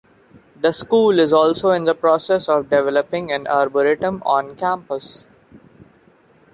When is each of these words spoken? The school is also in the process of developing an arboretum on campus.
The 0.59 0.71
school 0.73 1.19
is 1.19 1.31
also 1.31 1.69
in 1.69 1.83
the 1.83 1.93
process 1.93 2.49
of 2.49 2.71
developing 2.71 3.31
an 3.31 3.45
arboretum 3.45 4.23
on 4.25 4.55
campus. 4.55 5.25